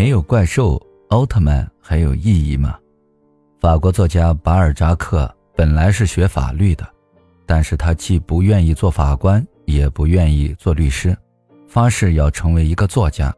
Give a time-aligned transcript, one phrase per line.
[0.00, 0.80] 没有怪兽，
[1.10, 2.78] 奥特曼还有意义吗？
[3.60, 6.88] 法国作家巴尔扎克本来是学法律的，
[7.44, 11.14] 但是他既不愿意做法官，也不愿意做律师，
[11.68, 13.30] 发誓要成为一个作家。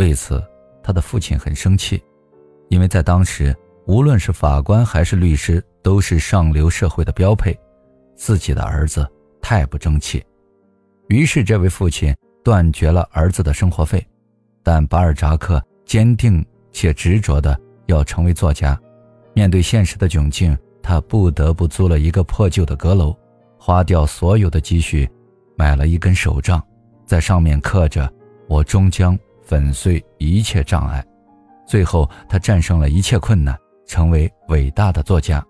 [0.00, 0.42] 为此，
[0.82, 2.02] 他的父亲很生气，
[2.70, 3.56] 因为在当时，
[3.86, 7.56] 无论是法官还是律师，都是上流社会的标配，
[8.16, 9.08] 自己的儿子
[9.40, 10.20] 太不争气。
[11.06, 14.04] 于是，这位父亲断绝了儿子的生活费，
[14.64, 18.80] 但巴尔扎克坚定且执着的要成为作家。
[19.34, 23.12] 面对现实的窘境，他不得不租了一个破旧的阁楼，
[23.58, 25.10] 花掉所有的积蓄，
[25.56, 26.62] 买了一根手杖，
[27.04, 28.08] 在上面刻着
[28.48, 31.04] “我终将粉碎一切障碍”。
[31.66, 35.44] 最后，他战胜了一切困难，成为伟大的作家。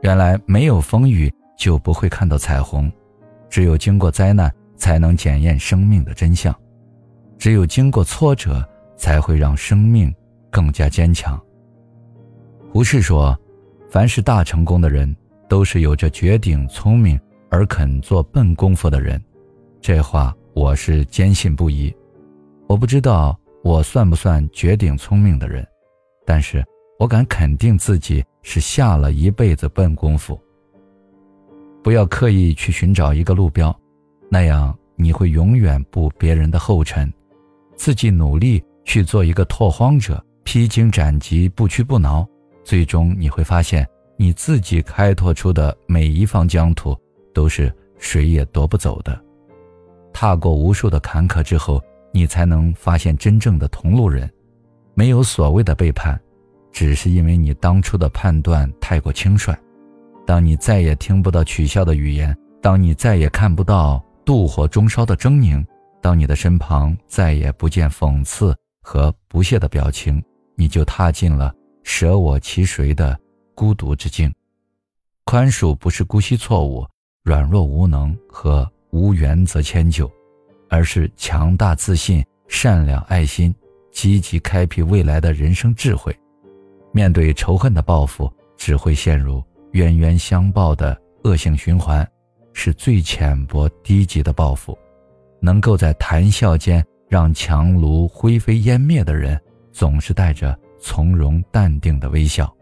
[0.00, 2.90] 原来，没有风雨就不会看到彩虹，
[3.50, 6.50] 只有经过灾难，才能检验生命的真相；
[7.36, 8.66] 只有经过挫折，
[8.96, 10.14] 才会让生命
[10.50, 11.40] 更加坚强。
[12.70, 13.38] 胡适说
[13.88, 15.14] ：“凡是大成功的人，
[15.48, 17.18] 都是有着绝顶聪明
[17.50, 19.22] 而肯做笨功夫的人。”
[19.80, 21.94] 这话我是坚信不疑。
[22.66, 25.66] 我不知道我算不算绝顶聪明的人，
[26.24, 26.64] 但是
[26.98, 30.40] 我敢肯定自己是下了一辈子笨功夫。
[31.82, 33.78] 不要刻意去寻找一个路标，
[34.30, 37.12] 那样你会永远步别人的后尘。
[37.76, 42.26] 自己努力去做一个拓荒者，披荆斩棘，不屈不挠。
[42.62, 46.96] 最终你会发现，你自己开拓出的每一方疆土，
[47.34, 49.20] 都是谁也夺不走的。
[50.12, 54.30] 踏过无数的坎坷之后，你才能发现真正的同路人。
[54.94, 56.18] 没有所谓的背叛，
[56.70, 59.52] 只是因为你当初的判断太过轻率。
[60.24, 65.62] 当你再也听不到取笑的语言，当你再也看不到妒火中烧的狰狞，
[66.00, 70.22] 当你的身旁再也不见讽刺和不屑的表情，
[70.54, 71.52] 你就踏进了。
[71.82, 73.18] 舍我其谁的
[73.54, 74.32] 孤独之境，
[75.24, 76.86] 宽恕不是姑息错误、
[77.22, 80.10] 软弱无能和无原则迁就，
[80.68, 83.54] 而是强大自信、善良爱心、
[83.90, 86.14] 积极开辟未来的人生智慧。
[86.92, 92.06] 面对仇恨的报复，只会陷入冤冤相报的恶性循环，
[92.52, 94.78] 是最浅薄低级的报复。
[95.40, 96.82] 能够在谈笑间
[97.14, 100.58] 让强炉灰飞烟灭的人，总是带着。
[100.80, 102.52] 从容淡定的微笑。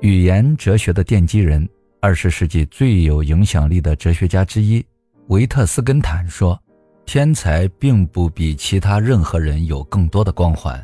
[0.00, 1.68] 语言哲学的奠基人，
[2.00, 4.82] 二十世纪最有影响力的哲学家之一，
[5.26, 6.58] 维特斯根坦说
[7.04, 10.82] ：“天才并不比其他任何人有更多的光环，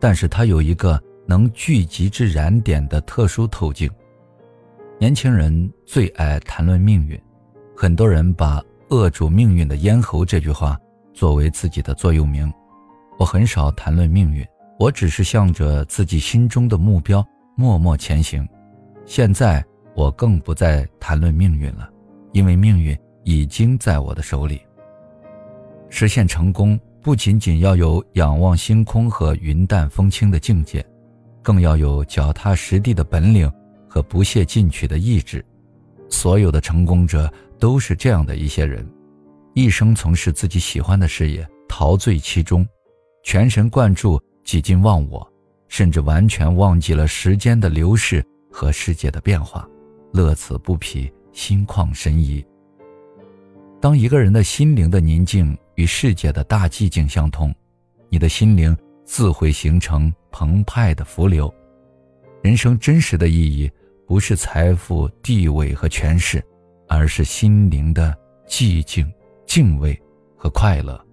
[0.00, 3.88] 但是他有一个能聚集至燃点的特殊透镜。”
[4.98, 7.16] 年轻人最爱谈论命运，
[7.76, 8.60] 很多人把
[8.90, 10.76] “扼住命运的咽喉”这句话
[11.18, 12.48] 作为自己的座右铭。
[13.18, 14.46] 我很少谈论命运。
[14.78, 18.48] 我只是向着自己心中的目标默默前行。
[19.04, 19.64] 现在
[19.96, 21.90] 我更不再谈论命运了，
[22.30, 24.60] 因为命运已经在我的手里。
[25.88, 30.86] 实现成功不仅仅要有仰望星空和云淡风轻的境界，
[31.42, 33.50] 更要有脚踏实地的本领
[33.88, 35.44] 和不懈进取的意志。
[36.08, 38.88] 所有的成功者都是这样的一些人，
[39.58, 42.64] 一生从事自己喜欢的事业，陶醉其中，
[43.24, 44.22] 全神贯注。
[44.44, 45.28] 几近忘我，
[45.66, 49.68] 甚至完全忘记了时间的流逝和世界的变化，
[50.12, 52.42] 乐此不疲，心旷神怡。
[53.80, 57.52] 当一个人的心灵的宁静与世界的大寂静相通，
[58.08, 58.74] 你的心灵
[59.04, 61.52] 自会形成澎湃的浮流。
[62.42, 63.68] 人生真实的意义，
[64.06, 66.40] 不是财富、地位和权势，
[66.88, 68.16] 而是心灵的
[68.46, 69.12] 寂静、
[69.48, 70.00] 敬畏
[70.36, 71.04] 和快乐。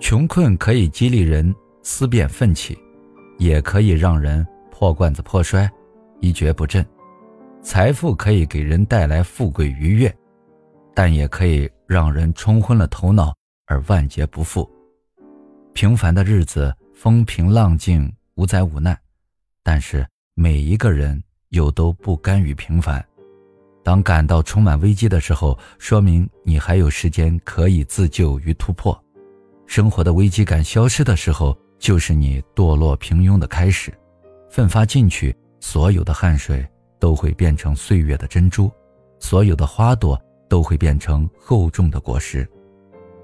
[0.00, 1.54] 穷困可以激励人。
[1.84, 2.78] 思辨奋起，
[3.38, 5.68] 也可以让人破罐子破摔，
[6.20, 6.80] 一蹶不振；
[7.60, 10.16] 财富可以给人带来富贵愉悦，
[10.94, 13.34] 但也可以让人冲昏了头脑
[13.66, 14.70] 而万劫不复。
[15.72, 18.96] 平凡的日子风平浪静，无灾无难，
[19.64, 23.04] 但是每一个人又都不甘于平凡。
[23.82, 28.98] 当感到充满危机的时候，说明你还有时间可以自救与突破。
[29.66, 31.56] 生活的危机感消失的时候。
[31.82, 33.92] 就是你堕落平庸的开始，
[34.48, 36.64] 奋发进取，所有的汗水
[37.00, 38.70] 都会变成岁月的珍珠，
[39.18, 40.16] 所有的花朵
[40.48, 42.48] 都会变成厚重的果实。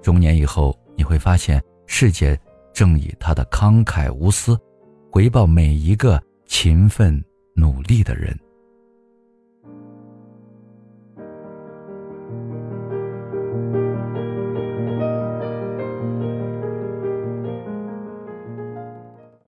[0.02, 2.36] 中年以后，你会发现，世界
[2.74, 4.58] 正以他的慷慨无私，
[5.12, 7.24] 回报每一个勤奋
[7.54, 8.36] 努力的人。